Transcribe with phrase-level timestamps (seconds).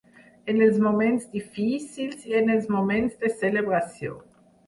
[0.53, 4.19] En els moments difícils i en els moments de celebració.